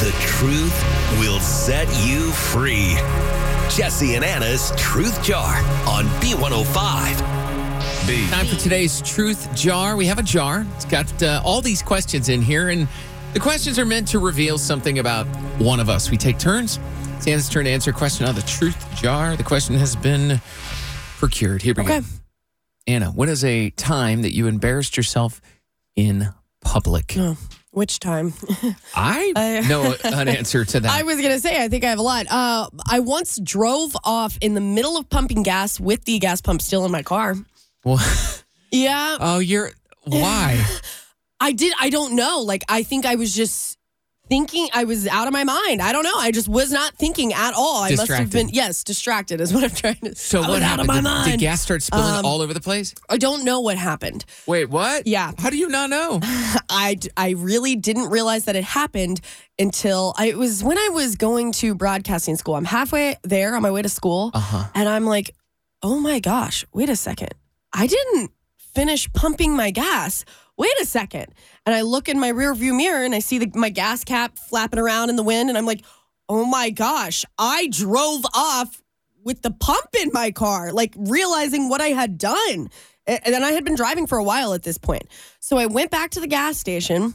[0.00, 2.94] The truth will set you free.
[3.68, 5.56] Jesse and Anna's Truth Jar
[5.88, 8.06] on B105.
[8.06, 8.28] B.
[8.30, 9.96] Time for today's Truth Jar.
[9.96, 10.64] We have a jar.
[10.76, 12.86] It's got uh, all these questions in here, and
[13.34, 15.26] the questions are meant to reveal something about
[15.58, 16.10] one of us.
[16.10, 16.78] We take turns.
[17.16, 19.36] It's Anna's turn to answer a question on the Truth Jar.
[19.36, 20.40] The question has been
[21.18, 21.60] procured.
[21.62, 22.00] Here we Okay.
[22.00, 22.06] go.
[22.86, 25.40] Anna, what is a time that you embarrassed yourself
[25.96, 26.28] in
[26.60, 27.14] public?
[27.18, 27.36] Oh,
[27.70, 28.34] which time?
[28.94, 30.90] I know an answer to that.
[31.00, 32.26] I was gonna say I think I have a lot.
[32.30, 36.62] Uh, I once drove off in the middle of pumping gas with the gas pump
[36.62, 37.34] still in my car.
[37.84, 37.98] well,
[38.70, 39.70] Yeah, oh, you're
[40.04, 40.64] why?
[41.40, 41.72] I did.
[41.80, 42.40] I don't know.
[42.40, 43.77] Like I think I was just
[44.28, 44.68] thinking.
[44.72, 45.80] I was out of my mind.
[45.82, 46.14] I don't know.
[46.16, 47.78] I just was not thinking at all.
[47.82, 48.32] I must have Distracted.
[48.32, 50.14] been yes, distracted is what I'm trying to.
[50.14, 50.38] Say.
[50.38, 50.86] So I what was out of happened?
[50.88, 51.30] my Did, mind.
[51.32, 52.94] did gas start spilling Um, all over the place?
[53.08, 54.24] I don't know what happened.
[54.46, 55.06] Wait, what?
[55.06, 55.32] Yeah.
[55.38, 56.20] How do you not know?
[56.70, 59.20] I, d- I really didn't realize that it happened
[59.58, 62.54] until I, it was when I was going to broadcasting school.
[62.54, 64.64] I'm halfway there on my way to school, Uh huh.
[64.74, 65.30] and I'm like,
[65.82, 67.30] oh my gosh, wait a second.
[67.72, 68.30] I didn't
[68.74, 70.24] finish pumping my gas.
[70.56, 71.26] Wait a second.
[71.66, 74.38] And I look in my rear view mirror and I see the, my gas cap
[74.38, 75.84] flapping around in the wind, and I'm like,
[76.28, 78.82] oh my gosh, I drove off
[79.24, 82.70] with the pump in my car, like realizing what I had done.
[83.06, 85.04] And then I had been driving for a while at this point.
[85.40, 87.14] So I went back to the gas station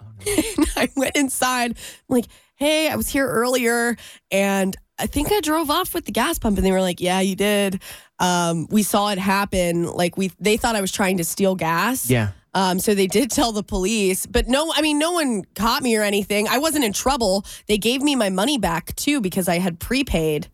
[0.00, 0.04] oh,
[0.58, 1.72] and I went inside.
[1.72, 3.96] I'm like, hey, I was here earlier
[4.30, 6.58] and I think I drove off with the gas pump.
[6.58, 7.82] And they were like, yeah, you did.
[8.18, 9.86] Um, we saw it happen.
[9.86, 12.10] Like we, they thought I was trying to steal gas.
[12.10, 12.30] Yeah.
[12.52, 15.96] Um, so they did tell the police, but no, I mean, no one caught me
[15.96, 16.48] or anything.
[16.48, 17.44] I wasn't in trouble.
[17.68, 20.48] They gave me my money back too because I had prepaid,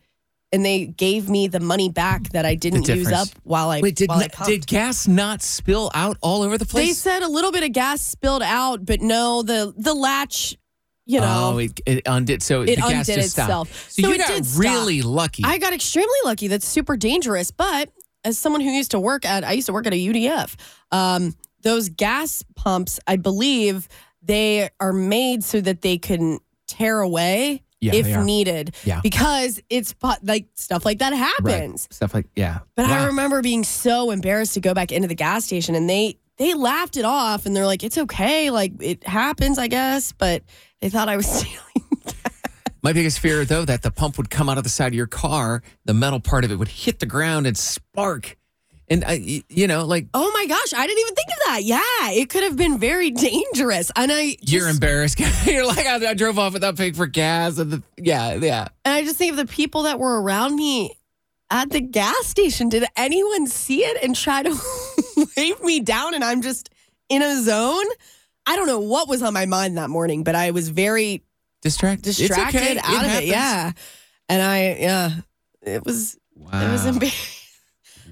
[0.53, 3.97] and they gave me the money back that I didn't use up while I Wait,
[3.97, 4.51] did while I pumped.
[4.51, 6.89] did gas not spill out all over the place?
[6.89, 10.55] They said a little bit of gas spilled out, but no, the the latch,
[11.07, 12.43] you know, oh, it, it undid.
[12.43, 13.49] So It the gas undid just stopped.
[13.71, 13.91] itself.
[13.91, 14.61] So, So you it got did stop.
[14.63, 15.43] really lucky.
[15.45, 16.49] I got extremely lucky.
[16.49, 17.51] That's super dangerous.
[17.51, 17.91] But
[18.25, 20.55] as someone who used to work at, I used to work at a UDF.
[20.91, 23.89] Um, those gas pumps, I believe,
[24.23, 28.75] they are made so that they can tear away Yeah, if needed.
[28.85, 29.01] Yeah.
[29.01, 29.95] because it's
[30.25, 31.19] like stuff like that right.
[31.19, 31.87] happens.
[31.93, 32.59] Stuff like yeah.
[32.75, 36.19] But I remember being so embarrassed to go back into the gas station, and they
[36.39, 40.43] they laughed it off, and they're like, "It's okay, like it happens, I guess." But
[40.81, 41.61] they thought I was stealing.
[42.83, 45.09] My biggest fear, though, that the pump would come out of the side of your
[45.09, 48.37] car, the metal part of it would hit the ground and spark,
[48.89, 51.65] and I, you know, like Oh my gosh, I didn't even think of that.
[51.65, 53.91] Yeah, it could have been very dangerous.
[53.97, 55.19] And I just, you're embarrassed.
[55.47, 58.69] you're like, I, I drove off without paying for gas, and the yeah, yeah.
[58.85, 60.97] and I just think of the people that were around me
[61.51, 62.69] at the gas station.
[62.69, 64.51] Did anyone see it and try to
[65.37, 66.71] wave me down and I'm just
[67.09, 67.85] in a zone?
[68.47, 71.23] I don't know what was on my mind that morning, but I was very
[71.63, 72.15] Distracted.
[72.15, 72.79] Distracted okay.
[72.79, 73.23] out of happens.
[73.25, 73.27] it.
[73.29, 73.73] Yeah.
[74.29, 75.11] And I yeah,
[75.63, 76.69] it was Wow.
[76.69, 77.43] it was embarrassing.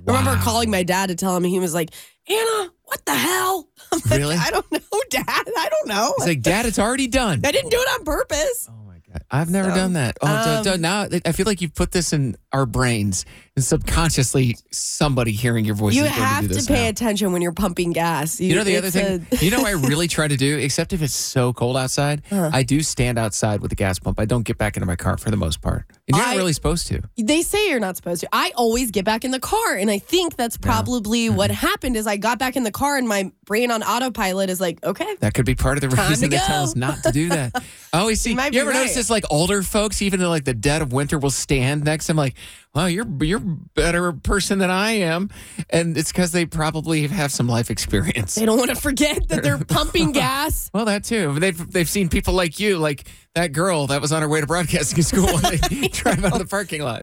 [0.08, 1.90] I remember calling my dad to tell him he was like,
[2.28, 3.68] Anna, what the hell?
[3.92, 4.36] I'm like, Really?
[4.36, 4.78] I don't know,
[5.10, 5.24] Dad.
[5.28, 6.14] I don't know.
[6.18, 7.40] It's like, Dad, it's already done.
[7.44, 8.68] I didn't do it on purpose.
[8.70, 10.16] Oh my god, I've never So, done that.
[10.22, 13.24] Oh, d- d- um, now I feel like you've put this in our brains,
[13.56, 15.94] and subconsciously, somebody hearing your voice.
[15.94, 16.88] You is going have to, do to pay now.
[16.88, 18.40] attention when you're pumping gas.
[18.40, 19.26] You know the other thing.
[19.32, 22.22] a- you know what I really try to do, except if it's so cold outside.
[22.30, 22.50] Huh.
[22.52, 24.20] I do stand outside with the gas pump.
[24.20, 25.86] I don't get back into my car for the most part.
[26.08, 27.00] And you're not really supposed to.
[27.16, 28.28] they say you're not supposed to.
[28.32, 31.66] I always get back in the car, and I think that's probably what Mm-hmm.
[31.66, 31.96] happened.
[31.96, 35.16] Is I got back in the car, and my brain on autopilot is like, okay,
[35.20, 37.52] That could be part of the Time reason they tell us not to do that.
[37.92, 38.32] I always see.
[38.32, 39.10] You You, ever notice this?
[39.10, 42.16] Like older folks, even in like the dead of winter, will stand next to them.
[42.18, 42.34] Like,
[42.74, 45.30] "Well, you're you're a better person than I am,"
[45.70, 48.34] and it's because they probably have some life experience.
[48.34, 50.70] They don't want to forget that they're pumping gas.
[50.72, 51.38] Well, that too.
[51.38, 54.46] They've they've seen people like you, like that girl that was on her way to
[54.46, 57.02] broadcasting school, and they drive out of the parking lot.